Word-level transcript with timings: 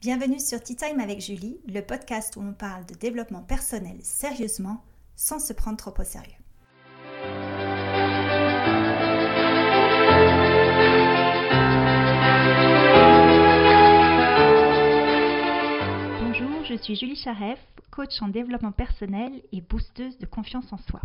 Bienvenue 0.00 0.38
sur 0.38 0.62
Tea 0.62 0.76
Time 0.76 1.00
avec 1.00 1.20
Julie, 1.20 1.58
le 1.66 1.80
podcast 1.80 2.36
où 2.36 2.40
on 2.40 2.52
parle 2.52 2.86
de 2.86 2.94
développement 2.94 3.42
personnel 3.42 3.96
sérieusement 4.04 4.84
sans 5.16 5.40
se 5.40 5.52
prendre 5.52 5.76
trop 5.76 5.92
au 5.98 6.04
sérieux. 6.04 6.36
Bonjour, 16.20 16.64
je 16.64 16.78
suis 16.80 16.94
Julie 16.94 17.16
Charef, 17.16 17.58
coach 17.90 18.22
en 18.22 18.28
développement 18.28 18.70
personnel 18.70 19.42
et 19.50 19.60
boosteuse 19.60 20.16
de 20.18 20.26
confiance 20.26 20.72
en 20.72 20.78
soi. 20.78 21.00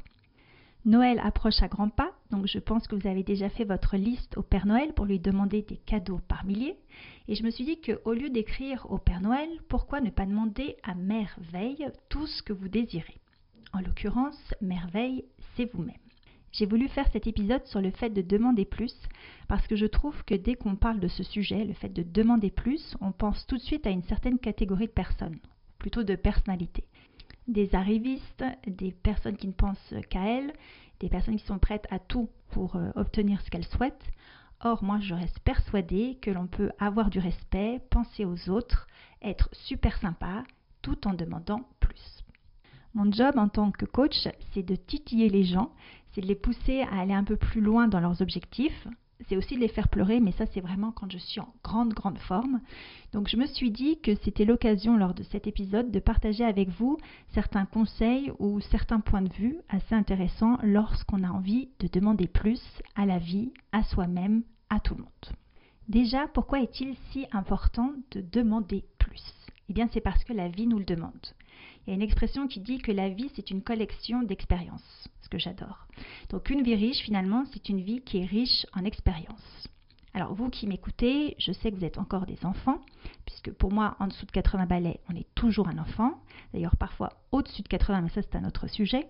Noël 0.86 1.22
approche 1.24 1.62
à 1.62 1.70
grands 1.70 1.90
pas, 1.90 2.12
donc 2.30 2.46
je 2.46 2.60
pense 2.60 2.88
que 2.88 2.96
vous 2.96 3.08
avez 3.08 3.24
déjà 3.24 3.50
fait 3.50 3.64
votre 3.64 3.96
liste 3.96 4.38
au 4.38 4.44
Père 4.44 4.66
Noël 4.66 4.94
pour 4.94 5.06
lui 5.06 5.18
demander 5.18 5.62
des 5.62 5.78
cadeaux 5.78 6.20
par 6.28 6.44
milliers. 6.44 6.76
Et 7.30 7.36
je 7.36 7.44
me 7.44 7.52
suis 7.52 7.64
dit 7.64 7.80
qu'au 7.80 8.12
lieu 8.12 8.30
d'écrire 8.30 8.86
au 8.90 8.98
Père 8.98 9.22
Noël, 9.22 9.48
pourquoi 9.70 10.02
ne 10.02 10.10
pas 10.10 10.26
demander 10.26 10.76
à 10.84 10.94
Merveille 10.94 11.88
tout 12.10 12.28
ce 12.28 12.44
que 12.44 12.52
vous 12.52 12.68
désirez? 12.68 13.18
En 13.72 13.80
l'occurrence, 13.80 14.54
Merveille, 14.60 15.24
c'est 15.56 15.72
vous-même. 15.74 15.96
J'ai 16.52 16.66
voulu 16.66 16.90
faire 16.90 17.10
cet 17.14 17.28
épisode 17.28 17.66
sur 17.66 17.80
le 17.80 17.92
fait 17.92 18.10
de 18.10 18.22
demander 18.22 18.66
plus 18.66 18.94
parce 19.48 19.66
que 19.68 19.78
je 19.78 19.86
trouve 19.86 20.22
que 20.26 20.36
dès 20.36 20.56
qu'on 20.56 20.76
parle 20.76 21.00
de 21.00 21.08
ce 21.08 21.24
sujet, 21.24 21.64
le 21.64 21.74
fait 21.74 21.90
de 21.90 22.04
demander 22.04 22.52
plus, 22.52 22.98
on 23.00 23.14
pense 23.14 23.48
tout 23.48 23.56
de 23.56 23.62
suite 23.62 23.88
à 23.88 23.90
une 23.90 24.04
certaine 24.04 24.38
catégorie 24.38 24.88
de 24.88 24.92
personnes, 24.92 25.40
plutôt 25.80 26.04
de 26.04 26.16
personnalités 26.16 26.84
des 27.48 27.76
arrivistes, 27.76 28.46
des 28.68 28.92
personnes 28.92 29.38
qui 29.38 29.48
ne 29.48 29.54
pensent 29.54 29.94
qu'à 30.10 30.26
elles, 30.26 30.54
des 31.00 31.10
personnes 31.10 31.38
qui 31.38 31.46
sont 31.46 31.60
prêtes 31.60 31.88
à 31.90 32.00
tout 32.00 32.30
pour 32.52 32.76
euh, 32.76 32.92
obtenir 32.96 33.42
ce 33.42 33.50
qu'elles 33.50 33.66
souhaitent. 33.66 34.12
Or, 34.62 34.84
moi, 34.84 35.00
je 35.02 35.14
reste 35.14 35.40
persuadée 35.40 36.18
que 36.22 36.32
l'on 36.32 36.48
peut 36.48 36.72
avoir 36.80 37.10
du 37.10 37.20
respect, 37.20 37.82
penser 37.90 38.24
aux 38.24 38.50
autres, 38.50 38.88
être 39.22 39.50
super 39.52 39.98
sympa, 39.98 40.44
tout 40.82 41.08
en 41.08 41.14
demandant 41.14 41.68
plus. 41.80 42.24
Mon 42.94 43.12
job 43.12 43.38
en 43.38 43.50
tant 43.50 43.72
que 43.72 43.86
coach, 43.86 44.28
c'est 44.54 44.64
de 44.64 44.76
titiller 44.76 45.28
les 45.28 45.44
gens, 45.44 45.72
c'est 46.12 46.22
de 46.22 46.28
les 46.28 46.36
pousser 46.36 46.82
à 46.84 47.00
aller 47.00 47.14
un 47.14 47.24
peu 47.24 47.36
plus 47.36 47.60
loin 47.60 47.88
dans 47.88 48.00
leurs 48.00 48.22
objectifs, 48.22 48.88
c'est 49.28 49.38
aussi 49.38 49.56
de 49.56 49.60
les 49.60 49.68
faire 49.68 49.88
pleurer, 49.88 50.20
mais 50.20 50.32
ça 50.34 50.46
c'est 50.48 50.62
vraiment 50.62 50.92
quand 50.92 51.12
je 51.12 51.18
suis 51.18 51.40
en 51.40 51.54
grande, 51.64 51.94
grande 51.94 52.18
forme. 52.18 52.62
Donc 53.12 53.28
je 53.28 53.38
me 53.38 53.46
suis 53.46 53.72
dit 53.72 54.00
que 54.02 54.16
c'était 54.16 54.46
l'occasion 54.46 54.98
lors 54.98 55.14
de 55.14 55.24
cet 55.24 55.48
épisode 55.48 55.92
de 55.92 56.00
partager 56.00 56.44
avec 56.44 56.70
vous 56.70 56.98
certains 57.34 57.66
conseils 57.66 58.32
ou 58.40 58.60
certains 58.60 59.00
points 59.00 59.22
de 59.22 59.34
vue 59.34 59.58
assez 59.70 59.96
intéressants 59.96 60.58
lorsqu'on 60.64 61.24
a 61.24 61.30
envie 61.30 61.70
de 61.80 61.88
demander 61.88 62.28
plus 62.28 62.62
à 62.96 63.06
la 63.06 63.20
vie, 63.20 63.52
à 63.72 63.84
soi-même, 63.84 64.44
à 64.70 64.80
tout 64.80 64.96
le 64.96 65.02
monde. 65.02 65.38
Déjà, 65.88 66.28
pourquoi 66.28 66.62
est-il 66.62 66.96
si 67.12 67.26
important 67.32 67.94
de 68.12 68.22
demander 68.22 68.86
plus? 68.98 69.34
Eh 69.70 69.74
bien 69.74 69.90
c'est 69.94 70.02
parce 70.02 70.24
que 70.24 70.34
la 70.34 70.48
vie 70.48 70.68
nous 70.68 70.80
le 70.80 70.86
demande. 70.86 71.34
Il 71.86 71.90
y 71.90 71.94
a 71.94 71.96
une 71.96 72.02
expression 72.02 72.48
qui 72.48 72.60
dit 72.60 72.80
que 72.80 72.92
la 72.92 73.10
vie, 73.10 73.30
c'est 73.36 73.52
une 73.52 73.62
collection 73.62 74.24
d'expériences, 74.24 75.10
ce 75.22 75.30
que 75.30 75.38
j'adore. 75.38 75.88
Donc 76.30 76.50
une 76.50 76.64
vie 76.64 76.76
riche, 76.76 77.02
finalement, 77.02 77.44
c'est 77.52 77.70
une 77.70 77.82
vie 77.82 78.02
qui 78.02 78.20
est 78.20 78.26
riche 78.26 78.66
en 78.74 78.86
expériences. 78.86 79.68
Alors 80.14 80.34
vous 80.34 80.50
qui 80.50 80.68
m'écoutez, 80.68 81.36
je 81.40 81.52
sais 81.52 81.72
que 81.72 81.76
vous 81.76 81.86
êtes 81.86 81.98
encore 81.98 82.26
des 82.26 82.46
enfants, 82.46 82.80
puisque 83.26 83.52
pour 83.52 83.72
moi, 83.72 83.98
en 84.00 84.08
dessous 84.08 84.26
de 84.26 84.32
80 84.32 84.68
balais, 84.68 85.00
on 85.10 85.16
est 85.16 85.28
toujours 85.34 85.68
un 85.68 85.80
enfant. 85.80 86.22
D'ailleurs, 86.54 86.78
parfois 86.78 87.10
au-dessus 87.32 87.64
de 87.64 87.68
80, 87.68 88.02
mais 88.02 88.10
ça 88.10 88.22
c'est 88.22 88.36
un 88.36 88.46
autre 88.46 88.68
sujet. 88.68 89.08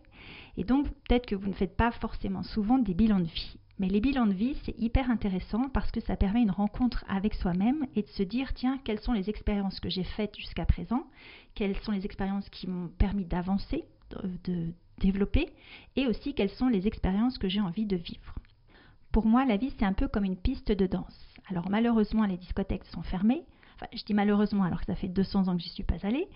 Et 0.55 0.63
donc, 0.63 0.87
peut-être 0.87 1.25
que 1.25 1.35
vous 1.35 1.47
ne 1.47 1.53
faites 1.53 1.75
pas 1.75 1.91
forcément 1.91 2.43
souvent 2.43 2.79
des 2.79 2.93
bilans 2.93 3.19
de 3.19 3.25
vie. 3.25 3.57
Mais 3.79 3.87
les 3.87 4.01
bilans 4.01 4.27
de 4.27 4.33
vie, 4.33 4.55
c'est 4.63 4.77
hyper 4.79 5.09
intéressant 5.09 5.67
parce 5.69 5.91
que 5.91 5.99
ça 6.01 6.15
permet 6.15 6.41
une 6.41 6.51
rencontre 6.51 7.03
avec 7.07 7.33
soi-même 7.33 7.87
et 7.95 8.03
de 8.03 8.07
se 8.09 8.23
dire, 8.23 8.53
tiens, 8.53 8.79
quelles 8.83 8.99
sont 8.99 9.13
les 9.13 9.29
expériences 9.29 9.79
que 9.79 9.89
j'ai 9.89 10.03
faites 10.03 10.37
jusqu'à 10.37 10.65
présent, 10.65 11.03
quelles 11.55 11.77
sont 11.77 11.91
les 11.91 12.05
expériences 12.05 12.49
qui 12.49 12.67
m'ont 12.67 12.89
permis 12.89 13.25
d'avancer, 13.25 13.85
de, 14.43 14.67
développer, 14.99 15.49
et 15.95 16.05
aussi 16.05 16.35
quelles 16.35 16.51
sont 16.51 16.67
les 16.67 16.87
expériences 16.87 17.39
que 17.39 17.49
j'ai 17.49 17.61
envie 17.61 17.85
de 17.85 17.95
vivre. 17.95 18.35
Pour 19.11 19.25
moi, 19.25 19.43
la 19.43 19.57
vie, 19.57 19.73
c'est 19.77 19.85
un 19.85 19.93
peu 19.93 20.07
comme 20.07 20.23
une 20.23 20.37
piste 20.37 20.71
de 20.71 20.85
danse. 20.85 21.27
Alors 21.49 21.69
malheureusement, 21.69 22.25
les 22.25 22.37
discothèques 22.37 22.85
sont 22.85 23.01
fermées. 23.01 23.43
Enfin, 23.75 23.87
je 23.91 24.03
dis 24.03 24.13
malheureusement 24.13 24.63
alors 24.63 24.79
que 24.79 24.85
ça 24.85 24.95
fait 24.95 25.07
200 25.07 25.47
ans 25.47 25.57
que 25.57 25.63
j'y 25.63 25.69
suis 25.69 25.83
pas 25.83 26.05
allée, 26.05 26.27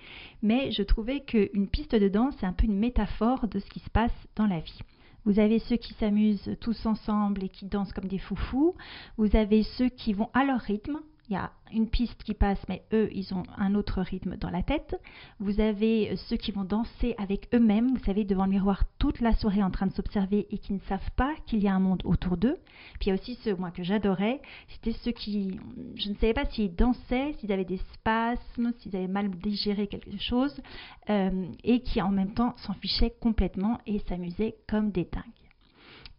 mais 0.41 0.71
je 0.71 0.81
trouvais 0.81 1.21
qu'une 1.21 1.67
piste 1.67 1.95
de 1.95 2.07
danse, 2.09 2.35
c'est 2.39 2.47
un 2.47 2.53
peu 2.53 2.65
une 2.65 2.79
métaphore 2.79 3.47
de 3.47 3.59
ce 3.59 3.69
qui 3.69 3.79
se 3.79 3.89
passe 3.91 4.11
dans 4.35 4.47
la 4.47 4.59
vie. 4.59 4.79
Vous 5.27 5.39
avez 5.39 5.59
ceux 5.59 5.75
qui 5.75 5.93
s'amusent 5.95 6.55
tous 6.61 6.85
ensemble 6.85 7.43
et 7.43 7.49
qui 7.49 7.65
dansent 7.65 7.91
comme 7.91 8.07
des 8.07 8.17
foufous. 8.17 8.75
Vous 9.17 9.35
avez 9.35 9.63
ceux 9.63 9.89
qui 9.89 10.13
vont 10.13 10.29
à 10.33 10.45
leur 10.45 10.61
rythme, 10.61 11.01
il 11.29 11.33
y 11.33 11.35
a 11.35 11.51
une 11.73 11.89
piste 11.89 12.23
qui 12.23 12.33
passe, 12.33 12.59
mais 12.69 12.83
eux, 12.93 13.09
ils 13.11 13.33
ont 13.33 13.43
un 13.57 13.75
autre 13.75 14.01
rythme 14.01 14.37
dans 14.37 14.49
la 14.49 14.63
tête. 14.63 14.95
Vous 15.39 15.59
avez 15.59 16.15
ceux 16.27 16.37
qui 16.37 16.51
vont 16.51 16.63
danser 16.63 17.15
avec 17.17 17.53
eux-mêmes, 17.53 17.89
vous 17.89 18.03
savez, 18.05 18.23
devant 18.23 18.45
le 18.45 18.51
miroir 18.51 18.83
toute 18.97 19.19
la 19.19 19.35
soirée 19.35 19.61
en 19.61 19.71
train 19.71 19.87
de 19.87 19.93
s'observer 19.93 20.47
et 20.49 20.57
qui 20.57 20.73
ne 20.73 20.79
savent 20.87 21.11
pas 21.17 21.33
qu'il 21.45 21.59
y 21.59 21.67
a 21.67 21.73
un 21.73 21.79
monde 21.79 22.01
autour 22.05 22.37
d'eux. 22.37 22.57
Puis 22.99 23.07
il 23.07 23.09
y 23.09 23.11
a 23.11 23.15
aussi 23.15 23.35
ceux, 23.43 23.55
moi, 23.55 23.71
que 23.71 23.83
j'adorais, 23.83 24.41
c'était 24.69 24.97
ceux 25.03 25.11
qui, 25.11 25.59
je 25.95 26.09
ne 26.09 26.15
savais 26.15 26.33
pas 26.33 26.45
s'ils 26.45 26.73
dansaient, 26.73 27.33
s'ils 27.39 27.51
avaient 27.51 27.65
des 27.65 27.81
spasmes, 27.93 28.71
s'ils 28.77 28.95
avaient 28.95 29.07
mal 29.07 29.29
digéré 29.29 29.87
quelque 29.87 30.17
chose, 30.17 30.61
euh, 31.09 31.45
et 31.63 31.81
qui 31.81 32.01
en 32.01 32.09
même 32.09 32.33
temps 32.33 32.55
s'en 32.57 32.73
fichaient 32.73 33.13
complètement 33.19 33.79
et 33.85 33.99
s'amusaient 33.99 34.55
comme 34.67 34.91
des 34.91 35.05
dingues. 35.05 35.46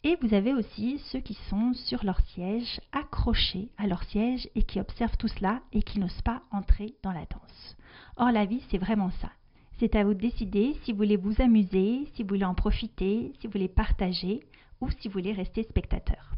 Et 0.09 0.17
vous 0.23 0.33
avez 0.33 0.55
aussi 0.55 0.99
ceux 1.13 1.21
qui 1.21 1.35
sont 1.51 1.75
sur 1.75 2.03
leur 2.03 2.19
siège, 2.29 2.81
accrochés 2.93 3.69
à 3.77 3.87
leur 3.87 4.03
siège 4.05 4.49
et 4.55 4.63
qui 4.63 4.81
observent 4.81 5.19
tout 5.19 5.29
cela 5.29 5.61
et 5.75 5.83
qui 5.83 5.99
n'osent 5.99 6.23
pas 6.23 6.41
entrer 6.51 6.95
dans 7.03 7.13
la 7.13 7.27
danse. 7.27 7.77
Or 8.17 8.33
la 8.33 8.47
vie, 8.47 8.63
c'est 8.71 8.79
vraiment 8.79 9.11
ça. 9.21 9.31
C'est 9.79 9.95
à 9.97 10.05
vous 10.05 10.15
de 10.15 10.21
décider 10.21 10.75
si 10.83 10.93
vous 10.93 10.97
voulez 10.97 11.19
vous 11.19 11.43
amuser, 11.43 12.09
si 12.15 12.23
vous 12.23 12.29
voulez 12.31 12.47
en 12.47 12.55
profiter, 12.55 13.35
si 13.39 13.47
vous 13.47 13.53
voulez 13.53 13.69
partager 13.69 14.41
ou 14.81 14.89
si 14.89 15.09
vous 15.09 15.13
voulez 15.13 15.35
rester 15.35 15.65
spectateur. 15.65 16.33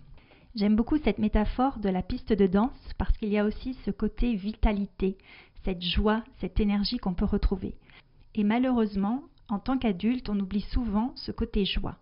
J'aime 0.56 0.75
beaucoup 0.75 0.98
cette 0.98 1.20
métaphore 1.20 1.78
de 1.78 1.91
la 1.91 2.02
piste 2.02 2.32
de 2.32 2.48
danse 2.48 2.92
parce 2.98 3.16
qu'il 3.19 3.28
y 3.28 3.38
a 3.38 3.44
aussi 3.44 3.75
ce 3.84 3.92
côté 3.92 4.34
vitalité, 4.34 5.16
cette 5.64 5.82
joie, 5.82 6.25
cette 6.41 6.58
énergie 6.58 6.98
qu'on 6.98 7.14
peut 7.14 7.25
retrouver. 7.25 7.76
Et 8.34 8.42
malheureusement, 8.42 9.22
en 9.48 9.60
tant 9.60 9.78
qu'adulte, 9.78 10.28
on 10.28 10.41
oublie 10.41 10.66
souvent 10.72 11.12
ce 11.14 11.31
côté 11.31 11.64
joie. 11.64 11.98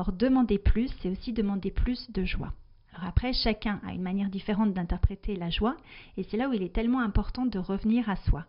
Or, 0.00 0.12
demander 0.12 0.56
plus, 0.56 0.90
c'est 1.02 1.10
aussi 1.10 1.34
demander 1.34 1.70
plus 1.70 2.10
de 2.10 2.24
joie. 2.24 2.54
Alors 2.94 3.06
après, 3.06 3.34
chacun 3.34 3.82
a 3.86 3.92
une 3.92 4.00
manière 4.00 4.30
différente 4.30 4.72
d'interpréter 4.72 5.36
la 5.36 5.50
joie, 5.50 5.76
et 6.16 6.22
c'est 6.22 6.38
là 6.38 6.48
où 6.48 6.54
il 6.54 6.62
est 6.62 6.72
tellement 6.72 7.00
important 7.00 7.44
de 7.44 7.58
revenir 7.58 8.08
à 8.08 8.16
soi. 8.16 8.46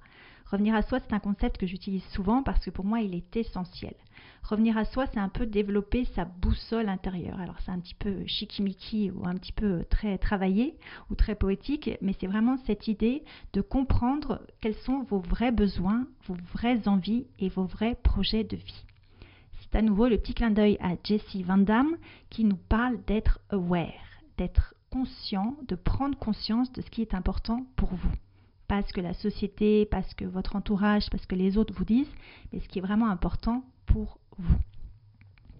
Revenir 0.50 0.75
à 0.75 0.81
soi, 0.81 1.01
c'est 1.01 1.12
un 1.12 1.19
concept 1.19 1.57
que 1.57 1.67
j'utilise 1.67 2.06
souvent 2.13 2.41
parce 2.41 2.63
que 2.63 2.69
pour 2.69 2.85
moi, 2.85 3.01
il 3.01 3.13
est 3.13 3.35
essentiel. 3.35 3.95
Revenir 4.44 4.78
à 4.78 4.85
soi, 4.85 5.07
c'est 5.07 5.19
un 5.19 5.28
peu 5.28 5.45
développer 5.45 6.06
sa 6.16 6.23
boussole 6.23 6.88
intérieure. 6.88 7.41
Alors 7.41 7.59
c'est 7.66 7.72
un 7.72 7.79
petit 7.81 7.95
peu 7.95 8.25
chikimiki 8.28 9.12
ou 9.12 9.28
un 9.28 9.35
petit 9.35 9.51
peu 9.51 9.83
très 9.89 10.18
travaillé 10.19 10.78
ou 11.09 11.16
très 11.16 11.35
poétique, 11.35 11.89
mais 12.01 12.16
c'est 12.18 12.28
vraiment 12.28 12.59
cette 12.66 12.88
idée 12.88 13.25
de 13.51 13.59
comprendre 13.59 14.41
quels 14.62 14.75
sont 14.75 15.03
vos 15.03 15.19
vrais 15.19 15.51
besoins, 15.51 16.07
vos 16.28 16.38
vraies 16.53 16.88
envies 16.88 17.28
et 17.39 17.50
vos 17.50 17.66
vrais 17.66 17.95
projets 17.95 18.45
de 18.45 18.56
vie 18.56 18.85
c'est 19.71 19.77
à 19.77 19.81
nouveau 19.81 20.07
le 20.07 20.17
petit 20.17 20.33
clin 20.33 20.51
d'œil 20.51 20.77
à 20.81 20.95
Jessie 21.01 21.43
Van 21.43 21.57
Damme 21.57 21.95
qui 22.29 22.43
nous 22.43 22.57
parle 22.57 23.01
d'être 23.05 23.39
aware, 23.49 23.93
d'être 24.37 24.73
conscient, 24.89 25.55
de 25.67 25.75
prendre 25.75 26.17
conscience 26.17 26.71
de 26.73 26.81
ce 26.81 26.89
qui 26.89 27.01
est 27.01 27.13
important 27.13 27.65
pour 27.77 27.89
vous. 27.93 28.11
Pas 28.67 28.83
ce 28.83 28.91
que 28.91 29.01
la 29.01 29.13
société, 29.13 29.85
pas 29.85 30.03
ce 30.03 30.15
que 30.15 30.25
votre 30.25 30.57
entourage, 30.57 31.09
pas 31.09 31.17
ce 31.17 31.27
que 31.27 31.35
les 31.35 31.57
autres 31.57 31.73
vous 31.73 31.85
disent, 31.85 32.11
mais 32.51 32.59
ce 32.59 32.67
qui 32.67 32.79
est 32.79 32.81
vraiment 32.81 33.09
important 33.09 33.63
pour 33.85 34.19
vous. 34.37 34.59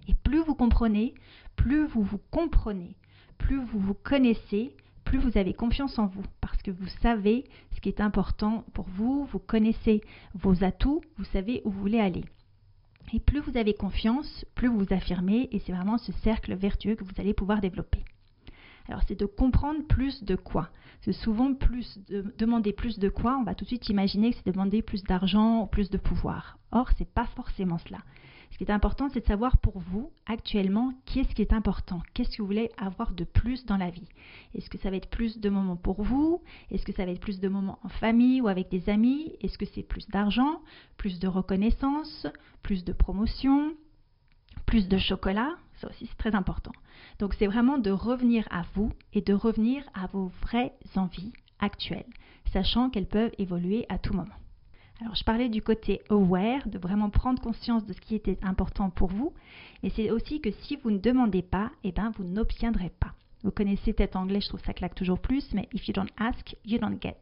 Et 0.08 0.14
plus 0.14 0.44
vous 0.44 0.56
comprenez, 0.56 1.14
plus 1.56 1.86
vous 1.86 2.04
vous 2.04 2.20
comprenez, 2.32 2.98
plus 3.38 3.64
vous 3.64 3.80
vous 3.80 3.94
connaissez, 3.94 4.76
plus 5.06 5.20
vous 5.20 5.38
avez 5.38 5.54
confiance 5.54 5.98
en 6.00 6.08
vous, 6.08 6.24
parce 6.42 6.62
que 6.62 6.72
vous 6.72 6.88
savez 7.02 7.46
ce 7.76 7.80
qui 7.80 7.90
est 7.90 8.02
important 8.02 8.66
pour 8.74 8.88
vous, 8.90 9.26
vous 9.32 9.40
connaissez 9.40 10.02
vos 10.34 10.66
atouts, 10.66 11.02
vous 11.18 11.26
savez 11.26 11.62
où 11.64 11.72
vous 11.72 11.80
voulez 11.80 12.00
aller. 12.00 12.26
Et 13.14 13.20
plus 13.20 13.40
vous 13.40 13.58
avez 13.58 13.74
confiance, 13.74 14.46
plus 14.56 14.68
vous 14.68 14.80
vous 14.80 14.94
affirmez, 14.94 15.50
et 15.52 15.60
c'est 15.60 15.74
vraiment 15.74 15.98
ce 15.98 16.12
cercle 16.24 16.56
vertueux 16.56 16.96
que 16.96 17.04
vous 17.04 17.12
allez 17.18 17.34
pouvoir 17.34 17.62
développer. 17.62 18.04
Alors 18.88 19.02
c'est 19.08 19.20
de 19.20 19.26
comprendre 19.26 19.86
plus 19.88 20.24
de 20.24 20.36
quoi. 20.36 20.70
C'est 21.02 21.14
souvent 21.14 21.54
plus 21.54 22.00
de 22.08 22.34
demander 22.38 22.74
plus 22.74 23.00
de 23.00 23.10
quoi, 23.10 23.38
on 23.38 23.44
va 23.44 23.56
tout 23.56 23.66
de 23.66 23.70
suite 23.70 23.90
imaginer 23.90 24.32
que 24.32 24.38
c'est 24.38 24.52
demander 24.52 24.82
plus 24.82 25.04
d'argent 25.04 25.64
ou 25.64 25.68
plus 25.68 25.90
de 25.90 25.98
pouvoir. 25.98 26.58
Or, 26.72 26.90
ce 26.92 27.00
n'est 27.00 27.10
pas 27.14 27.26
forcément 27.26 27.78
cela. 27.80 28.00
Qui 28.62 28.68
est 28.68 28.74
important, 28.76 29.10
c'est 29.10 29.22
de 29.22 29.26
savoir 29.26 29.58
pour 29.58 29.80
vous, 29.80 30.12
actuellement, 30.28 30.94
qu'est-ce 31.08 31.34
qui 31.34 31.42
est 31.42 31.52
important, 31.52 32.00
qu'est-ce 32.14 32.38
que 32.38 32.44
vous 32.44 32.48
voulez 32.48 32.70
avoir 32.78 33.12
de 33.12 33.24
plus 33.24 33.66
dans 33.66 33.76
la 33.76 33.90
vie? 33.90 34.08
Est-ce 34.54 34.70
que 34.70 34.78
ça 34.78 34.92
va 34.92 34.98
être 34.98 35.10
plus 35.10 35.40
de 35.40 35.50
moments 35.50 35.78
pour 35.78 36.04
vous? 36.04 36.44
Est-ce 36.70 36.86
que 36.86 36.92
ça 36.92 37.04
va 37.04 37.12
être 37.12 37.20
plus 37.20 37.40
de 37.40 37.48
moments 37.48 37.80
en 37.82 37.90
famille 37.90 38.40
ou 38.40 38.48
avec 38.48 38.70
des 38.70 38.88
amis? 38.88 39.34
Est-ce 39.42 39.58
que 39.58 39.66
c'est 39.66 39.82
plus 39.82 40.08
d'argent, 40.10 40.62
plus 40.98 41.18
de 41.18 41.28
reconnaissance, 41.28 42.28
plus 42.62 42.84
de 42.84 42.94
promotion, 42.94 43.74
plus 44.68 44.88
de 44.88 45.00
chocolat? 45.00 45.56
Ça 45.80 45.90
aussi, 45.90 46.06
c'est 46.06 46.18
très 46.20 46.36
important. 46.36 46.74
Donc, 47.18 47.34
c'est 47.34 47.48
vraiment 47.48 47.80
de 47.80 47.90
revenir 47.90 48.48
à 48.52 48.62
vous 48.76 48.92
et 49.14 49.22
de 49.22 49.34
revenir 49.34 49.84
à 49.96 50.06
vos 50.06 50.28
vraies 50.44 50.76
envies 50.96 51.34
actuelles. 51.60 52.06
sachant 52.54 52.92
qu'elles 52.92 53.08
peuvent 53.08 53.34
évoluer 53.40 53.88
à 53.90 53.98
tout 53.98 54.14
moment. 54.14 54.36
Alors 55.02 55.16
je 55.16 55.24
parlais 55.24 55.50
du 55.50 55.64
côté 55.64 56.02
aware, 56.10 56.68
de 56.68 56.78
vraiment 56.78 57.10
prendre 57.10 57.42
conscience 57.42 57.86
de 57.86 57.94
ce 57.94 58.02
qui 58.02 58.14
était 58.14 58.38
important 58.44 58.92
pour 58.92 59.10
vous, 59.10 59.34
et 59.82 59.90
c'est 59.90 60.12
aussi 60.12 60.42
que 60.42 60.52
si 60.52 60.76
vous 60.76 60.92
ne 60.92 61.00
demandez 61.00 61.42
pas, 61.42 61.72
eh 61.84 61.92
ben 61.92 62.12
vous 62.18 62.24
n'obtiendrez 62.24 62.92
pas. 63.00 63.14
Vous 63.44 63.50
connaissez 63.50 63.94
peut-être 63.94 64.16
anglais, 64.16 64.42
je 64.42 64.50
trouve 64.50 64.64
ça 64.64 64.74
claque 64.74 64.94
toujours 64.94 65.18
plus, 65.18 65.52
mais 65.56 65.68
if 65.74 65.88
you 65.88 65.94
don't 65.96 66.12
ask, 66.18 66.56
you 66.64 66.78
don't 66.78 67.02
get. 67.02 67.18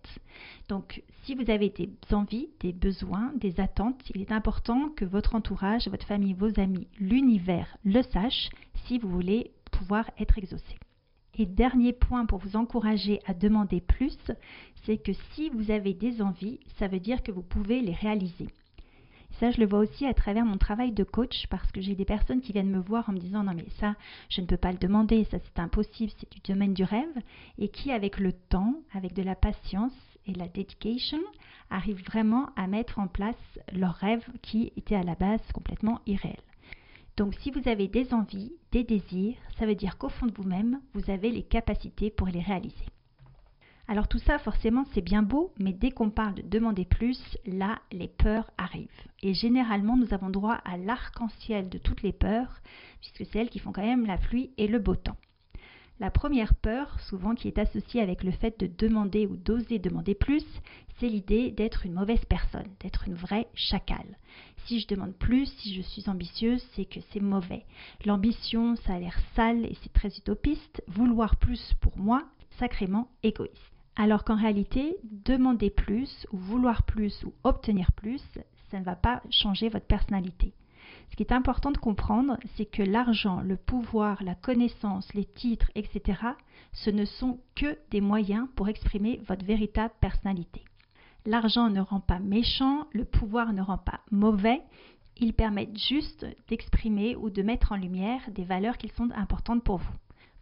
Donc, 0.68 1.02
si 1.24 1.34
vous 1.34 1.50
avez 1.50 1.70
des 1.70 1.90
envies, 2.12 2.50
des 2.60 2.74
besoins, 2.74 3.32
des 3.36 3.62
attentes, 3.62 4.02
il 4.14 4.22
est 4.22 4.34
important 4.34 4.90
que 4.90 5.06
votre 5.06 5.36
entourage, 5.36 5.88
votre 5.88 6.06
famille, 6.06 6.34
vos 6.34 6.60
amis, 6.60 6.88
l'univers 7.00 7.78
le 7.86 8.02
sachent 8.02 8.50
si 8.86 8.98
vous 9.00 9.08
voulez 9.08 9.52
pouvoir 9.72 10.12
être 10.20 10.38
exaucé. 10.38 10.78
Et 11.40 11.46
dernier 11.46 11.94
point 11.94 12.26
pour 12.26 12.40
vous 12.40 12.58
encourager 12.58 13.22
à 13.26 13.34
demander 13.34 13.80
plus, 13.80 14.18
c'est 14.84 14.98
que 14.98 15.14
si 15.14 15.50
vous 15.50 15.72
avez 15.72 15.94
des 15.94 16.22
envies, 16.22 16.60
ça 16.78 16.90
veut 16.90 17.00
dire 17.00 17.24
que 17.24 17.32
vous 17.32 17.44
pouvez 17.44 17.80
les 17.80 17.94
réaliser. 17.94 18.50
Ça, 19.40 19.50
je 19.50 19.62
le 19.62 19.66
vois 19.66 19.80
aussi 19.80 20.06
à 20.06 20.14
travers 20.14 20.44
mon 20.44 20.58
travail 20.58 20.92
de 20.92 21.06
coach 21.06 21.48
parce 21.50 21.72
que 21.72 21.80
j'ai 21.80 21.96
des 21.96 22.04
personnes 22.04 22.42
qui 22.42 22.52
viennent 22.52 22.70
me 22.70 22.82
voir 22.82 23.08
en 23.08 23.14
me 23.14 23.20
disant 23.20 23.44
non 23.44 23.54
mais 23.56 23.66
ça, 23.80 23.96
je 24.28 24.42
ne 24.42 24.48
peux 24.48 24.58
pas 24.58 24.74
le 24.74 24.78
demander, 24.80 25.24
ça 25.32 25.38
c'est 25.40 25.62
impossible, 25.62 26.12
c'est 26.18 26.30
du 26.30 26.42
domaine 26.42 26.74
du 26.74 26.84
rêve 26.84 27.08
et 27.58 27.70
qui 27.70 27.94
avec 27.94 28.20
le 28.20 28.34
temps, 28.34 28.76
avec 28.94 29.14
de 29.14 29.24
la 29.24 29.36
patience 29.36 29.96
et 30.26 30.34
la 30.34 30.50
dedication, 30.50 31.22
arrivent 31.70 32.04
vraiment 32.04 32.50
à 32.58 32.68
mettre 32.68 33.00
en 33.00 33.08
place 33.08 33.60
leur 33.72 33.94
rêve 33.94 34.26
qui 34.42 34.74
était 34.76 34.96
à 34.96 35.04
la 35.04 35.16
base 35.16 35.40
complètement 35.54 36.02
irréel. 36.06 36.49
Donc 37.20 37.36
si 37.42 37.52
vous 37.52 37.68
avez 37.68 37.90
des 37.90 38.14
envies, 38.14 38.54
des 38.72 38.86
désirs, 38.86 39.36
ça 39.58 39.66
veut 39.66 39.76
dire 39.76 39.98
qu'au 39.98 40.08
fond 40.08 40.26
de 40.26 40.32
vous-même, 40.32 40.80
vous 40.94 41.12
avez 41.12 41.32
les 41.32 41.44
capacités 41.44 42.12
pour 42.12 42.28
les 42.28 42.40
réaliser. 42.40 42.86
Alors 43.90 44.08
tout 44.08 44.20
ça, 44.20 44.40
forcément, 44.40 44.86
c'est 44.94 45.02
bien 45.02 45.22
beau, 45.22 45.52
mais 45.60 45.74
dès 45.74 45.92
qu'on 45.92 46.12
parle 46.12 46.36
de 46.36 46.44
demander 46.44 46.86
plus, 46.86 47.22
là, 47.46 47.80
les 47.92 48.08
peurs 48.08 48.50
arrivent. 48.58 48.88
Et 49.22 49.34
généralement, 49.34 49.98
nous 49.98 50.14
avons 50.14 50.30
droit 50.30 50.62
à 50.64 50.78
l'arc-en-ciel 50.78 51.68
de 51.68 51.78
toutes 51.78 52.04
les 52.04 52.14
peurs, 52.14 52.62
puisque 53.02 53.30
c'est 53.30 53.40
elles 53.40 53.50
qui 53.50 53.60
font 53.60 53.74
quand 53.74 53.86
même 53.86 54.06
la 54.06 54.18
pluie 54.18 54.52
et 54.58 54.68
le 54.68 54.80
beau 54.80 54.96
temps. 54.96 55.18
La 56.00 56.10
première 56.10 56.56
peur, 56.56 56.98
souvent 57.02 57.36
qui 57.36 57.50
est 57.50 57.60
associée 57.60 58.00
avec 58.00 58.24
le 58.24 58.32
fait 58.32 58.58
de 58.58 58.68
demander 58.68 59.28
ou 59.28 59.36
d'oser 59.36 59.80
demander 59.80 60.16
plus, 60.16 60.46
c'est 60.98 61.10
l'idée 61.10 61.52
d'être 61.52 61.86
une 61.86 61.94
mauvaise 61.94 62.24
personne, 62.24 62.70
d'être 62.80 63.06
une 63.08 63.16
vraie 63.16 63.48
chacale. 63.54 64.18
Si 64.66 64.80
je 64.80 64.88
demande 64.88 65.14
plus, 65.14 65.48
si 65.58 65.74
je 65.74 65.82
suis 65.82 66.10
ambitieuse, 66.10 66.66
c'est 66.74 66.86
que 66.86 67.02
c'est 67.12 67.20
mauvais. 67.20 67.66
L'ambition, 68.06 68.78
ça 68.78 68.94
a 68.94 69.00
l'air 69.00 69.20
sale 69.36 69.66
et 69.66 69.76
c'est 69.84 69.92
très 69.92 70.16
utopiste. 70.18 70.82
Vouloir 70.88 71.36
plus 71.36 71.74
pour 71.82 71.98
moi, 71.98 72.24
sacrément 72.60 73.10
égoïste. 73.22 73.56
Alors 73.98 74.24
qu'en 74.24 74.38
réalité, 74.38 74.96
demander 75.04 75.70
plus 75.70 76.26
ou 76.32 76.38
vouloir 76.38 76.84
plus 76.84 77.26
ou 77.26 77.34
obtenir 77.44 77.92
plus, 77.92 78.24
ça 78.72 78.80
ne 78.80 78.86
va 78.86 78.96
pas 78.96 79.22
changer 79.32 79.68
votre 79.68 79.88
personnalité. 79.88 80.54
Ce 81.12 81.16
qui 81.16 81.24
est 81.24 81.34
important 81.34 81.72
de 81.72 81.78
comprendre, 81.78 82.38
c'est 82.56 82.66
que 82.66 82.84
l'argent, 82.84 83.42
le 83.42 83.58
pouvoir, 83.58 84.24
la 84.24 84.36
connaissance, 84.36 85.14
les 85.14 85.26
titres, 85.26 85.72
etc., 85.76 86.22
ce 86.72 86.90
ne 86.90 87.06
sont 87.06 87.40
que 87.56 87.78
des 87.92 88.02
moyens 88.02 88.48
pour 88.56 88.70
exprimer 88.70 89.22
votre 89.28 89.46
véritable 89.46 89.94
personnalité. 90.00 90.64
L'argent 91.26 91.70
ne 91.70 91.82
rend 91.82 92.00
pas 92.00 92.20
méchant, 92.20 92.88
le 92.94 93.06
pouvoir 93.06 93.54
ne 93.54 93.62
rend 93.62 93.78
pas 93.78 94.02
mauvais, 94.12 94.62
ils 95.18 95.34
permettent 95.34 95.78
juste 95.78 96.26
d'exprimer 96.48 97.16
ou 97.16 97.30
de 97.30 97.42
mettre 97.42 97.74
en 97.74 97.76
lumière 97.76 98.22
des 98.32 98.46
valeurs 98.46 98.78
qui 98.78 98.88
sont 98.90 99.10
importantes 99.16 99.64
pour 99.64 99.78
vous. 99.78 99.94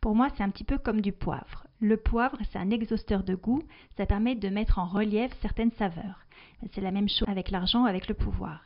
Pour 0.01 0.15
moi, 0.15 0.27
c'est 0.35 0.43
un 0.43 0.49
petit 0.49 0.63
peu 0.63 0.77
comme 0.77 1.01
du 1.01 1.11
poivre. 1.11 1.65
Le 1.79 1.97
poivre, 1.97 2.37
c'est 2.51 2.59
un 2.59 2.69
exhausteur 2.69 3.23
de 3.23 3.35
goût, 3.35 3.63
ça 3.97 4.05
permet 4.05 4.35
de 4.35 4.49
mettre 4.49 4.79
en 4.79 4.85
relief 4.85 5.31
certaines 5.41 5.71
saveurs. 5.71 6.25
C'est 6.71 6.81
la 6.81 6.91
même 6.91 7.09
chose 7.09 7.27
avec 7.27 7.51
l'argent, 7.51 7.85
avec 7.85 8.07
le 8.07 8.13
pouvoir. 8.13 8.61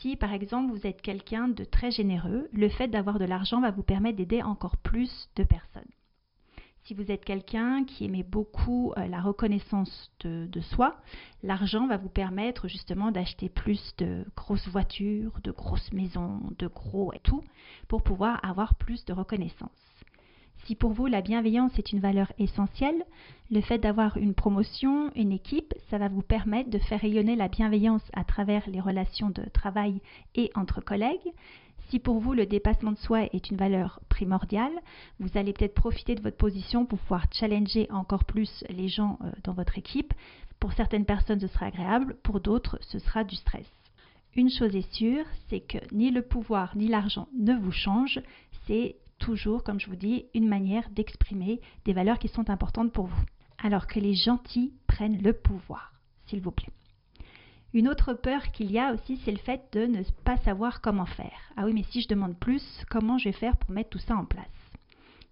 Si 0.00 0.16
par 0.16 0.32
exemple 0.32 0.72
vous 0.72 0.86
êtes 0.86 1.02
quelqu'un 1.02 1.48
de 1.48 1.62
très 1.62 1.90
généreux, 1.90 2.48
le 2.52 2.68
fait 2.70 2.88
d'avoir 2.88 3.18
de 3.18 3.26
l'argent 3.26 3.60
va 3.60 3.70
vous 3.70 3.82
permettre 3.82 4.16
d'aider 4.16 4.42
encore 4.42 4.78
plus 4.78 5.28
de 5.36 5.44
personnes. 5.44 5.90
Si 6.84 6.94
vous 6.94 7.10
êtes 7.10 7.22
quelqu'un 7.22 7.84
qui 7.84 8.06
aimait 8.06 8.22
beaucoup 8.22 8.94
euh, 8.96 9.06
la 9.06 9.20
reconnaissance 9.20 10.10
de, 10.20 10.48
de 10.50 10.60
soi, 10.62 10.96
l'argent 11.42 11.86
va 11.86 11.98
vous 11.98 12.08
permettre 12.08 12.66
justement 12.66 13.12
d'acheter 13.12 13.50
plus 13.50 13.94
de 13.98 14.24
grosses 14.34 14.68
voitures, 14.68 15.38
de 15.44 15.50
grosses 15.50 15.92
maisons, 15.92 16.40
de 16.58 16.66
gros 16.66 17.12
et 17.12 17.20
tout, 17.20 17.44
pour 17.86 18.02
pouvoir 18.02 18.42
avoir 18.42 18.76
plus 18.76 19.04
de 19.04 19.12
reconnaissance. 19.12 19.68
Si 20.64 20.74
pour 20.74 20.92
vous 20.92 21.06
la 21.06 21.22
bienveillance 21.22 21.78
est 21.78 21.92
une 21.92 22.00
valeur 22.00 22.32
essentielle, 22.38 23.04
le 23.50 23.60
fait 23.60 23.78
d'avoir 23.78 24.16
une 24.16 24.34
promotion, 24.34 25.10
une 25.16 25.32
équipe, 25.32 25.74
ça 25.88 25.98
va 25.98 26.08
vous 26.08 26.22
permettre 26.22 26.70
de 26.70 26.78
faire 26.78 27.00
rayonner 27.00 27.34
la 27.34 27.48
bienveillance 27.48 28.08
à 28.12 28.24
travers 28.24 28.68
les 28.68 28.80
relations 28.80 29.30
de 29.30 29.42
travail 29.52 30.00
et 30.34 30.50
entre 30.54 30.80
collègues. 30.80 31.32
Si 31.88 31.98
pour 31.98 32.20
vous 32.20 32.34
le 32.34 32.46
dépassement 32.46 32.92
de 32.92 32.98
soi 32.98 33.24
est 33.32 33.50
une 33.50 33.56
valeur 33.56 34.00
primordiale, 34.08 34.72
vous 35.18 35.30
allez 35.34 35.52
peut-être 35.52 35.74
profiter 35.74 36.14
de 36.14 36.22
votre 36.22 36.36
position 36.36 36.86
pour 36.86 37.00
pouvoir 37.00 37.24
challenger 37.32 37.88
encore 37.90 38.24
plus 38.24 38.64
les 38.68 38.88
gens 38.88 39.18
euh, 39.24 39.32
dans 39.42 39.54
votre 39.54 39.76
équipe. 39.76 40.14
Pour 40.60 40.72
certaines 40.74 41.06
personnes, 41.06 41.40
ce 41.40 41.48
sera 41.48 41.66
agréable, 41.66 42.16
pour 42.22 42.38
d'autres, 42.38 42.78
ce 42.82 43.00
sera 43.00 43.24
du 43.24 43.34
stress. 43.34 43.66
Une 44.36 44.50
chose 44.50 44.76
est 44.76 44.92
sûre, 44.92 45.24
c'est 45.48 45.60
que 45.60 45.78
ni 45.90 46.12
le 46.12 46.22
pouvoir 46.22 46.76
ni 46.76 46.86
l'argent 46.86 47.26
ne 47.36 47.54
vous 47.54 47.72
changent, 47.72 48.20
c'est 48.66 48.94
toujours, 49.20 49.62
comme 49.62 49.78
je 49.78 49.86
vous 49.86 49.96
dis, 49.96 50.26
une 50.34 50.48
manière 50.48 50.90
d'exprimer 50.90 51.60
des 51.84 51.92
valeurs 51.92 52.18
qui 52.18 52.26
sont 52.26 52.50
importantes 52.50 52.92
pour 52.92 53.06
vous. 53.06 53.24
Alors 53.62 53.86
que 53.86 54.00
les 54.00 54.14
gentils 54.14 54.72
prennent 54.88 55.22
le 55.22 55.32
pouvoir, 55.32 55.92
s'il 56.26 56.40
vous 56.40 56.50
plaît. 56.50 56.72
Une 57.72 57.88
autre 57.88 58.14
peur 58.14 58.50
qu'il 58.50 58.72
y 58.72 58.80
a 58.80 58.92
aussi, 58.92 59.20
c'est 59.24 59.30
le 59.30 59.38
fait 59.38 59.62
de 59.72 59.86
ne 59.86 60.02
pas 60.24 60.38
savoir 60.38 60.80
comment 60.80 61.06
faire. 61.06 61.52
Ah 61.56 61.66
oui, 61.66 61.72
mais 61.72 61.84
si 61.84 62.00
je 62.00 62.08
demande 62.08 62.36
plus, 62.36 62.64
comment 62.90 63.16
je 63.16 63.28
vais 63.28 63.32
faire 63.32 63.56
pour 63.56 63.70
mettre 63.70 63.90
tout 63.90 64.00
ça 64.00 64.16
en 64.16 64.24
place? 64.24 64.48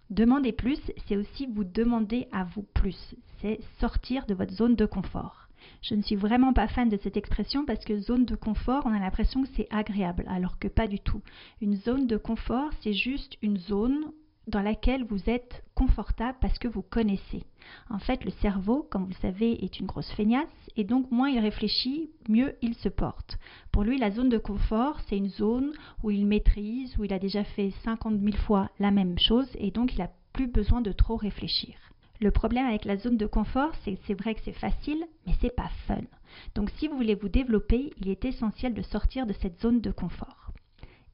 Demander 0.09 0.53
plus, 0.53 0.79
c'est 1.07 1.17
aussi 1.17 1.47
vous 1.47 1.65
demander 1.65 2.27
à 2.31 2.45
vous 2.45 2.63
plus. 2.73 3.15
C'est 3.41 3.59
sortir 3.79 4.25
de 4.25 4.33
votre 4.33 4.53
zone 4.53 4.75
de 4.75 4.85
confort. 4.85 5.48
Je 5.81 5.95
ne 5.95 6.01
suis 6.01 6.15
vraiment 6.15 6.53
pas 6.53 6.67
fan 6.67 6.89
de 6.89 6.97
cette 6.97 7.17
expression 7.17 7.65
parce 7.65 7.83
que 7.85 7.99
zone 7.99 8.25
de 8.25 8.35
confort, 8.35 8.83
on 8.85 8.93
a 8.93 8.99
l'impression 8.99 9.43
que 9.43 9.49
c'est 9.55 9.67
agréable, 9.71 10.25
alors 10.27 10.59
que 10.59 10.67
pas 10.67 10.87
du 10.87 10.99
tout. 10.99 11.21
Une 11.61 11.75
zone 11.75 12.07
de 12.07 12.17
confort, 12.17 12.69
c'est 12.81 12.93
juste 12.93 13.37
une 13.41 13.57
zone 13.57 14.11
dans 14.49 14.61
laquelle 14.61 15.03
vous 15.03 15.29
êtes 15.29 15.63
confortable 15.75 16.37
parce 16.41 16.57
que 16.57 16.67
vous 16.67 16.81
connaissez. 16.81 17.43
En 17.89 17.99
fait, 17.99 18.25
le 18.25 18.31
cerveau, 18.31 18.87
comme 18.89 19.03
vous 19.03 19.09
le 19.09 19.15
savez, 19.15 19.63
est 19.63 19.79
une 19.79 19.85
grosse 19.85 20.11
feignasse 20.13 20.47
et 20.75 20.83
donc 20.83 21.11
moins 21.11 21.29
il 21.29 21.39
réfléchit, 21.39 22.09
mieux 22.27 22.55
il 22.61 22.73
se 22.75 22.89
porte. 22.89 23.37
Pour 23.71 23.83
lui, 23.83 23.97
la 23.97 24.11
zone 24.11 24.29
de 24.29 24.37
confort, 24.37 24.99
c'est 25.07 25.17
une 25.17 25.29
zone 25.29 25.71
où 26.03 26.11
il 26.11 26.25
maîtrise, 26.25 26.97
où 26.97 27.03
il 27.03 27.13
a 27.13 27.19
déjà 27.19 27.43
fait 27.43 27.71
50 27.83 28.19
000 28.19 28.37
fois 28.37 28.69
la 28.79 28.91
même 28.91 29.17
chose 29.19 29.49
et 29.55 29.71
donc 29.71 29.93
il 29.93 29.99
n'a 29.99 30.09
plus 30.33 30.47
besoin 30.47 30.81
de 30.81 30.91
trop 30.91 31.15
réfléchir. 31.15 31.75
Le 32.21 32.31
problème 32.31 32.65
avec 32.65 32.83
la 32.83 32.97
zone 32.97 33.15
de 33.15 33.25
confort, 33.25 33.71
c'est 33.83 33.97
c'est 34.05 34.13
vrai 34.13 34.35
que 34.35 34.41
c'est 34.43 34.51
facile, 34.51 35.05
mais 35.25 35.33
c'est 35.39 35.55
pas 35.55 35.69
fun. 35.87 36.01
Donc 36.53 36.69
si 36.71 36.89
vous 36.89 36.97
voulez 36.97 37.15
vous 37.15 37.29
développer, 37.29 37.93
il 37.97 38.09
est 38.09 38.25
essentiel 38.25 38.73
de 38.73 38.81
sortir 38.81 39.25
de 39.25 39.31
cette 39.33 39.61
zone 39.61 39.79
de 39.79 39.91
confort. 39.91 40.51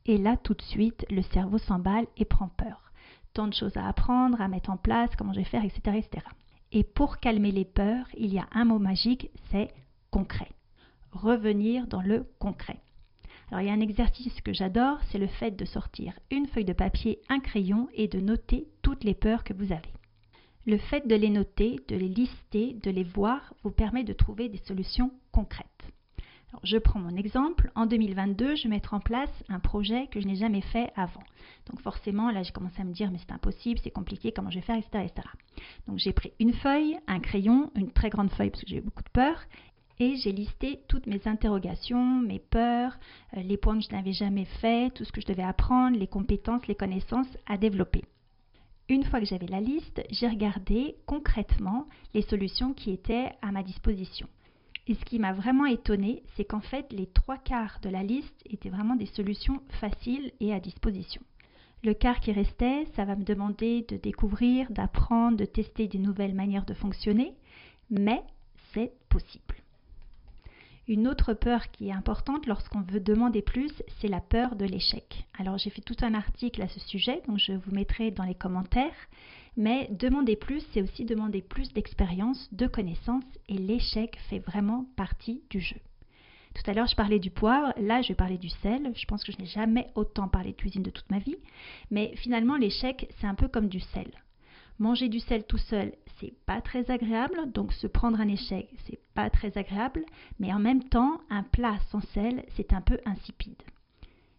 Et 0.08 0.18
là, 0.18 0.36
tout 0.36 0.56
de 0.56 0.62
suite, 0.64 1.06
le 1.12 1.22
cerveau 1.22 1.60
s'emballe 1.60 2.08
et 2.18 2.26
prend 2.26 2.48
peur. 2.48 2.92
Tant 3.34 3.48
de 3.48 3.54
choses 3.54 3.78
à 3.78 3.88
apprendre, 3.88 4.42
à 4.42 4.48
mettre 4.48 4.72
en 4.72 4.78
place, 4.78 5.16
comment 5.16 5.34
je 5.34 5.40
vais 5.40 5.46
faire, 5.46 5.64
etc., 5.64 5.98
etc. 5.98 6.26
Et 6.72 6.84
pour 6.84 7.20
calmer 7.20 7.52
les 7.52 7.66
peurs, 7.66 8.08
il 8.18 8.34
y 8.34 8.40
a 8.40 8.48
un 8.52 8.66
mot 8.66 8.80
magique, 8.80 9.30
c'est 9.52 9.70
concret. 10.10 10.50
Revenir 11.12 11.86
dans 11.86 12.02
le 12.02 12.26
concret. 12.40 12.80
Alors 13.50 13.62
il 13.62 13.68
y 13.68 13.70
a 13.70 13.74
un 13.74 13.80
exercice 13.80 14.42
que 14.42 14.54
j'adore, 14.54 14.98
c'est 15.12 15.20
le 15.20 15.28
fait 15.28 15.52
de 15.52 15.66
sortir 15.66 16.14
une 16.32 16.48
feuille 16.48 16.66
de 16.66 16.74
papier, 16.74 17.20
un 17.30 17.40
crayon 17.40 17.90
et 17.94 18.08
de 18.08 18.20
noter 18.20 18.68
toutes 18.82 19.04
les 19.04 19.14
peurs 19.14 19.44
que 19.44 19.54
vous 19.54 19.72
avez. 19.72 19.94
Le 20.68 20.78
fait 20.78 21.08
de 21.08 21.16
les 21.16 21.30
noter, 21.30 21.80
de 21.88 21.96
les 21.96 22.08
lister, 22.08 22.74
de 22.82 22.90
les 22.90 23.04
voir 23.04 23.54
vous 23.64 23.70
permet 23.70 24.04
de 24.04 24.14
trouver 24.14 24.50
des 24.50 24.58
solutions 24.58 25.12
concrètes. 25.32 25.68
je 26.64 26.78
prends 26.78 27.00
mon 27.00 27.16
exemple. 27.16 27.72
En 27.76 27.86
2022, 27.86 28.56
je 28.56 28.64
vais 28.64 28.70
mettre 28.70 28.96
en 28.96 29.00
place 29.00 29.30
un 29.48 29.60
projet 29.60 30.08
que 30.08 30.20
je 30.20 30.26
n'ai 30.26 30.38
jamais 30.38 30.62
fait 30.62 30.92
avant. 30.96 31.24
Donc 31.70 31.82
forcément, 31.82 32.32
là, 32.32 32.42
j'ai 32.42 32.52
commencé 32.52 32.82
à 32.82 32.84
me 32.84 32.94
dire, 32.94 33.12
mais 33.12 33.20
c'est 33.20 33.34
impossible, 33.34 33.80
c'est 33.84 33.92
compliqué, 33.92 34.32
comment 34.32 34.50
je 34.50 34.56
vais 34.56 34.66
faire, 34.66 34.78
etc. 34.78 35.04
etc. 35.04 35.28
Donc 35.88 36.00
j'ai 36.00 36.14
pris 36.14 36.34
une 36.40 36.54
feuille, 36.54 36.98
un 37.06 37.20
crayon, 37.20 37.72
une 37.76 37.92
très 37.92 38.10
grande 38.10 38.32
feuille 38.32 38.50
parce 38.50 38.64
que 38.64 38.70
j'ai 38.70 38.78
eu 38.78 38.82
beaucoup 38.82 39.04
de 39.04 39.10
peur, 39.10 39.44
et 40.00 40.16
j'ai 40.16 40.32
listé 40.32 40.82
toutes 40.88 41.06
mes 41.06 41.22
interrogations, 41.28 42.22
mes 42.22 42.40
peurs, 42.40 42.98
euh, 43.38 43.42
les 43.42 43.58
points 43.58 43.78
que 43.78 43.86
je 43.86 43.92
n'avais 43.92 44.14
jamais 44.14 44.46
fait, 44.46 44.92
tout 44.96 45.06
ce 45.06 45.12
que 45.12 45.22
je 45.22 45.28
devais 45.28 45.44
apprendre, 45.44 45.98
les 45.98 46.08
compétences, 46.08 46.66
les 46.68 46.76
connaissances 46.76 47.38
à 47.46 47.58
développer. 47.58 48.04
Une 48.88 49.04
fois 49.04 49.20
que 49.20 49.26
j'avais 49.26 49.48
la 49.48 49.62
liste, 49.62 50.04
j'ai 50.12 50.28
regardé 50.28 50.96
concrètement 51.08 51.88
les 52.14 52.22
solutions 52.22 52.74
qui 52.74 52.92
étaient 52.92 53.32
à 53.42 53.52
ma 53.52 53.64
disposition. 53.64 54.28
Et 54.88 54.94
ce 54.94 55.04
qui 55.06 55.18
m'a 55.18 55.34
vraiment 55.34 55.66
étonné, 55.66 56.22
c'est 56.36 56.46
qu'en 56.46 56.62
fait, 56.62 56.94
les 56.94 57.08
trois 57.08 57.40
quarts 57.40 57.80
de 57.82 57.90
la 57.90 58.04
liste 58.04 58.44
étaient 58.46 58.70
vraiment 58.70 58.96
des 58.96 59.08
solutions 59.08 59.62
faciles 59.80 60.32
et 60.40 60.54
à 60.54 60.60
disposition. 60.60 61.24
Le 61.84 61.96
quart 61.96 62.20
qui 62.20 62.32
restait, 62.32 62.86
ça 62.96 63.06
va 63.06 63.16
me 63.16 63.24
demander 63.24 63.86
de 63.90 63.98
découvrir, 63.98 64.70
d'apprendre, 64.72 65.38
de 65.38 65.46
tester 65.46 65.88
des 65.88 66.00
nouvelles 66.00 66.36
manières 66.36 66.66
de 66.66 66.74
fonctionner, 66.76 67.34
mais 67.90 68.24
c'est 68.74 68.92
possible. 69.10 69.45
Une 70.88 71.08
autre 71.08 71.34
peur 71.34 71.72
qui 71.72 71.88
est 71.88 71.94
importante 71.94 72.46
lorsqu'on 72.46 72.82
veut 72.82 73.00
demander 73.00 73.42
plus, 73.42 73.72
c'est 74.00 74.08
la 74.08 74.22
peur 74.22 74.56
de 74.56 74.66
l'échec. 74.66 75.26
Alors 75.40 75.58
j'ai 75.58 75.72
fait 75.72 75.82
tout 75.82 75.96
un 76.02 76.14
article 76.14 76.62
à 76.62 76.68
ce 76.68 76.80
sujet, 76.80 77.24
donc 77.28 77.40
je 77.40 77.54
vous 77.54 77.72
mettrai 77.72 78.12
dans 78.12 78.24
les 78.24 78.36
commentaires. 78.36 78.94
Mais 79.58 79.90
demander 79.92 80.36
plus, 80.36 80.64
c'est 80.72 80.82
aussi 80.82 81.06
demander 81.06 81.42
plus 81.42 81.74
d'expérience, 81.74 82.50
de 82.54 82.68
connaissances, 82.68 83.24
et 83.50 83.58
l'échec 83.58 84.16
fait 84.30 84.40
vraiment 84.40 84.86
partie 84.96 85.42
du 85.50 85.60
jeu. 85.60 85.78
Tout 86.54 86.70
à 86.70 86.74
l'heure, 86.74 86.88
je 86.88 86.96
parlais 86.96 87.20
du 87.20 87.32
poivre, 87.32 87.74
là, 87.78 88.02
je 88.02 88.10
vais 88.10 88.16
parler 88.16 88.38
du 88.38 88.50
sel. 88.50 88.92
Je 88.96 89.06
pense 89.06 89.24
que 89.24 89.32
je 89.32 89.40
n'ai 89.40 89.46
jamais 89.46 89.88
autant 89.96 90.28
parlé 90.30 90.52
de 90.52 90.58
cuisine 90.58 90.84
de 90.84 90.90
toute 90.90 91.10
ma 91.12 91.20
vie. 91.20 91.36
Mais 91.92 92.14
finalement, 92.16 92.56
l'échec, 92.56 93.10
c'est 93.20 93.28
un 93.28 93.36
peu 93.36 93.48
comme 93.48 93.68
du 93.68 93.82
sel. 93.82 94.10
Manger 94.78 95.08
du 95.08 95.20
sel 95.20 95.46
tout 95.46 95.58
seul, 95.58 95.94
c'est 96.20 96.34
pas 96.46 96.60
très 96.60 96.92
agréable, 96.92 97.52
donc 97.54 97.72
se 97.72 97.88
prendre 97.88 98.20
un 98.20 98.28
échec, 98.28 98.68
c'est 98.86 99.00
pas 99.14 99.30
très 99.30 99.58
agréable, 99.58 100.04
mais 100.40 100.54
en 100.54 100.60
même 100.60 100.84
temps, 100.84 101.22
un 101.30 101.44
plat 101.44 101.78
sans 101.92 102.02
sel, 102.14 102.44
c'est 102.56 102.74
un 102.74 102.82
peu 102.82 103.00
insipide. 103.06 103.62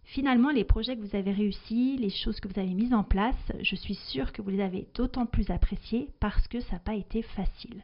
Finalement, 0.04 0.50
les 0.50 0.64
projets 0.64 0.96
que 0.96 1.00
vous 1.00 1.16
avez 1.16 1.32
réussis, 1.32 1.96
les 1.96 2.10
choses 2.10 2.38
que 2.38 2.48
vous 2.48 2.60
avez 2.60 2.74
mises 2.74 2.92
en 2.92 3.02
place, 3.02 3.34
je 3.60 3.74
suis 3.74 3.94
sûre 3.94 4.32
que 4.32 4.42
vous 4.42 4.50
les 4.50 4.60
avez 4.60 4.86
d'autant 4.94 5.26
plus 5.26 5.50
appréciées 5.50 6.10
parce 6.20 6.46
que 6.48 6.60
ça 6.60 6.74
n'a 6.74 6.78
pas 6.80 6.94
été 6.94 7.22
facile. 7.22 7.82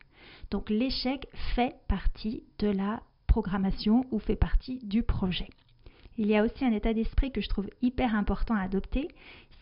Donc 0.50 0.70
l'échec 0.70 1.26
fait 1.54 1.74
partie 1.88 2.44
de 2.58 2.68
la 2.68 3.02
programmation 3.26 4.04
ou 4.12 4.18
fait 4.18 4.36
partie 4.36 4.78
du 4.84 5.02
projet. 5.02 5.48
Il 6.18 6.26
y 6.26 6.36
a 6.36 6.44
aussi 6.44 6.64
un 6.64 6.72
état 6.72 6.92
d'esprit 6.92 7.32
que 7.32 7.40
je 7.40 7.48
trouve 7.48 7.70
hyper 7.80 8.14
important 8.14 8.54
à 8.54 8.60
adopter, 8.62 9.08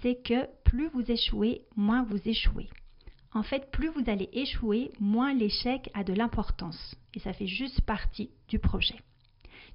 c'est 0.03 0.17
que 0.17 0.47
plus 0.65 0.89
vous 0.89 1.11
échouez, 1.11 1.63
moins 1.77 2.03
vous 2.03 2.21
échouez. 2.29 2.69
En 3.33 3.43
fait, 3.45 3.71
plus 3.71 3.89
vous 3.89 4.09
allez 4.09 4.29
échouer, 4.33 4.91
moins 4.99 5.33
l'échec 5.35 5.89
a 5.95 6.03
de 6.03 6.13
l'importance. 6.13 6.97
Et 7.15 7.21
ça 7.21 7.33
fait 7.33 7.47
juste 7.47 7.81
partie 7.83 8.31
du 8.49 8.59
projet. 8.59 8.97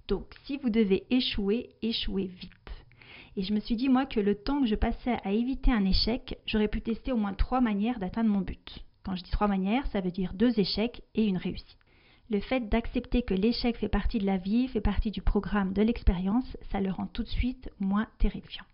Donc, 0.08 0.26
si 0.44 0.58
vous 0.58 0.70
devez 0.70 1.06
échouer, 1.10 1.70
échouez 1.82 2.26
vite. 2.26 2.52
Et 3.38 3.44
je 3.44 3.54
me 3.54 3.60
suis 3.60 3.76
dit, 3.76 3.90
moi, 3.90 4.06
que 4.06 4.20
le 4.20 4.36
temps 4.36 4.62
que 4.62 4.68
je 4.68 4.76
passais 4.76 5.18
à 5.24 5.32
éviter 5.32 5.72
un 5.72 5.86
échec, 5.86 6.38
j'aurais 6.46 6.68
pu 6.68 6.82
tester 6.82 7.12
au 7.12 7.18
moins 7.18 7.34
trois 7.34 7.62
manières 7.62 8.00
d'atteindre 8.00 8.30
mon 8.30 8.42
but. 8.42 8.84
Quand 9.04 9.16
je 9.16 9.24
dis 9.24 9.32
trois 9.32 9.48
manières, 9.48 9.86
ça 9.88 10.02
veut 10.02 10.12
dire 10.12 10.34
deux 10.34 10.60
échecs 10.60 11.02
et 11.16 11.26
une 11.26 11.38
réussite. 11.38 11.78
Le 12.30 12.40
fait 12.40 12.70
d'accepter 12.70 13.22
que 13.22 13.34
l'échec 13.34 13.78
fait 13.78 13.90
partie 13.90 14.20
de 14.20 14.26
la 14.26 14.38
vie, 14.38 14.68
fait 14.68 14.82
partie 14.82 15.12
du 15.12 15.22
programme, 15.22 15.74
de 15.74 15.82
l'expérience, 15.82 16.58
ça 16.72 16.82
le 16.82 16.92
rend 16.92 17.08
tout 17.08 17.24
de 17.24 17.30
suite 17.30 17.70
moins 17.80 18.08
terrifiant. 18.18 18.66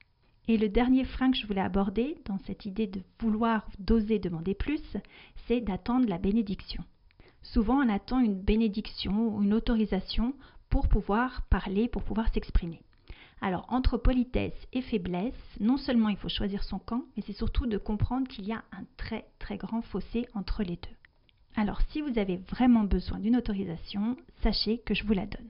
Et 0.47 0.57
le 0.57 0.69
dernier 0.69 1.05
frein 1.05 1.31
que 1.31 1.37
je 1.37 1.45
voulais 1.45 1.61
aborder 1.61 2.17
dans 2.25 2.39
cette 2.39 2.65
idée 2.65 2.87
de 2.87 3.01
vouloir 3.19 3.67
d'oser 3.79 4.19
demander 4.19 4.55
plus, 4.55 4.81
c'est 5.47 5.61
d'attendre 5.61 6.07
la 6.07 6.17
bénédiction. 6.17 6.83
Souvent, 7.43 7.83
on 7.83 7.89
attend 7.89 8.19
une 8.19 8.39
bénédiction 8.39 9.35
ou 9.35 9.43
une 9.43 9.53
autorisation 9.53 10.33
pour 10.69 10.87
pouvoir 10.87 11.43
parler, 11.49 11.87
pour 11.87 12.03
pouvoir 12.03 12.31
s'exprimer. 12.33 12.81
Alors, 13.41 13.65
entre 13.69 13.97
politesse 13.97 14.53
et 14.71 14.81
faiblesse, 14.81 15.33
non 15.59 15.77
seulement 15.77 16.09
il 16.09 16.17
faut 16.17 16.29
choisir 16.29 16.63
son 16.63 16.77
camp, 16.77 17.03
mais 17.15 17.23
c'est 17.25 17.33
surtout 17.33 17.65
de 17.65 17.77
comprendre 17.77 18.27
qu'il 18.27 18.45
y 18.45 18.51
a 18.51 18.63
un 18.71 18.83
très 18.97 19.25
très 19.39 19.57
grand 19.57 19.81
fossé 19.81 20.27
entre 20.35 20.63
les 20.63 20.75
deux. 20.75 20.95
Alors, 21.55 21.81
si 21.89 22.01
vous 22.01 22.17
avez 22.19 22.37
vraiment 22.37 22.83
besoin 22.83 23.19
d'une 23.19 23.35
autorisation, 23.35 24.15
sachez 24.41 24.77
que 24.79 24.93
je 24.93 25.03
vous 25.03 25.13
la 25.13 25.25
donne. 25.25 25.49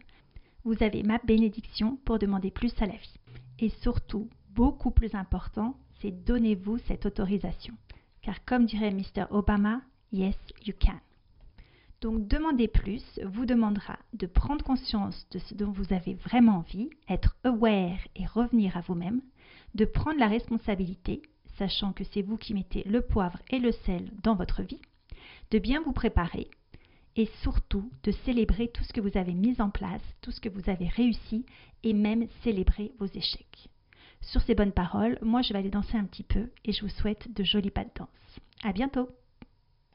Vous 0.64 0.82
avez 0.82 1.04
ma 1.04 1.18
bénédiction 1.20 1.98
pour 2.06 2.18
demander 2.18 2.50
plus 2.50 2.74
à 2.82 2.86
la 2.86 2.96
vie. 2.96 3.20
Et 3.60 3.70
surtout, 3.82 4.30
beaucoup 4.54 4.92
plus 4.92 5.14
important, 5.16 5.76
c'est 6.02 6.12
donnez-vous 6.12 6.78
cette 6.80 7.06
autorisation. 7.06 7.74
Car 8.22 8.44
comme 8.46 8.66
dirait 8.66 8.92
Mr. 8.92 9.26
Obama, 9.32 9.82
yes, 10.12 10.36
you 10.66 10.74
can. 10.80 11.00
Donc 12.02 12.28
demander 12.28 12.68
plus 12.68 13.04
vous 13.24 13.46
demandera 13.46 14.00
de 14.14 14.26
prendre 14.26 14.64
conscience 14.64 15.28
de 15.32 15.40
ce 15.40 15.54
dont 15.54 15.72
vous 15.72 15.94
avez 15.94 16.16
vraiment 16.16 16.58
envie, 16.58 16.90
être 17.08 17.36
aware 17.44 18.00
et 18.16 18.26
revenir 18.26 18.76
à 18.76 18.82
vous-même, 18.82 19.22
de 19.76 19.86
prendre 19.86 20.20
la 20.20 20.28
responsabilité, 20.28 21.22
sachant 21.58 21.94
que 21.94 22.04
c'est 22.04 22.24
vous 22.24 22.38
qui 22.38 22.56
mettez 22.56 22.84
le 22.86 23.02
poivre 23.02 23.40
et 23.52 23.60
le 23.60 23.72
sel 23.72 24.12
dans 24.24 24.36
votre 24.36 24.64
vie, 24.64 24.82
de 25.52 25.60
bien 25.60 25.82
vous 25.82 25.94
préparer 25.94 26.50
et 27.16 27.30
surtout 27.44 27.92
de 28.04 28.12
célébrer 28.12 28.70
tout 28.70 28.84
ce 28.84 28.94
que 28.94 29.02
vous 29.02 29.18
avez 29.18 29.34
mis 29.34 29.62
en 29.62 29.70
place, 29.70 30.02
tout 30.22 30.32
ce 30.32 30.42
que 30.42 30.50
vous 30.50 30.70
avez 30.70 30.88
réussi 30.88 31.46
et 31.84 31.94
même 31.94 32.28
célébrer 32.44 32.94
vos 33.00 33.08
échecs. 33.08 33.71
Sur 34.22 34.42
ces 34.42 34.56
bonnes 34.56 34.72
paroles, 34.72 35.18
moi 35.22 35.42
je 35.42 35.52
vais 35.54 35.60
aller 35.60 35.70
danser 35.70 35.98
un 35.98 36.06
petit 36.06 36.24
peu 36.24 36.50
et 36.64 36.72
je 36.72 36.82
vous 36.82 36.90
souhaite 36.90 37.34
de 37.34 37.44
jolis 37.44 37.72
pas 37.72 37.84
de 37.84 37.90
danse. 37.96 38.40
À 38.64 38.72
bientôt! 38.72 39.10